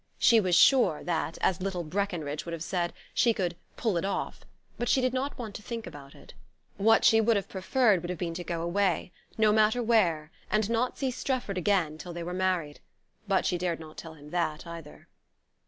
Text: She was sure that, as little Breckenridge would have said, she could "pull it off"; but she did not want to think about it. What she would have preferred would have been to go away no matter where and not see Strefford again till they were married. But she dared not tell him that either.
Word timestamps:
She 0.17 0.39
was 0.39 0.55
sure 0.55 1.03
that, 1.03 1.37
as 1.41 1.61
little 1.61 1.83
Breckenridge 1.83 2.43
would 2.43 2.53
have 2.53 2.63
said, 2.63 2.91
she 3.13 3.35
could 3.35 3.55
"pull 3.77 3.97
it 3.97 4.03
off"; 4.03 4.43
but 4.79 4.89
she 4.89 4.99
did 4.99 5.13
not 5.13 5.37
want 5.37 5.53
to 5.53 5.61
think 5.61 5.85
about 5.85 6.15
it. 6.15 6.33
What 6.77 7.05
she 7.05 7.21
would 7.21 7.35
have 7.35 7.47
preferred 7.47 8.01
would 8.01 8.09
have 8.09 8.17
been 8.17 8.33
to 8.33 8.43
go 8.43 8.63
away 8.63 9.11
no 9.37 9.51
matter 9.51 9.83
where 9.83 10.31
and 10.49 10.67
not 10.71 10.97
see 10.97 11.11
Strefford 11.11 11.55
again 11.59 11.99
till 11.99 12.13
they 12.13 12.23
were 12.23 12.33
married. 12.33 12.79
But 13.27 13.45
she 13.45 13.59
dared 13.59 13.79
not 13.79 13.95
tell 13.95 14.15
him 14.15 14.31
that 14.31 14.65
either. 14.65 15.07